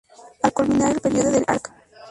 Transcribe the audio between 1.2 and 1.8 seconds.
del Arq.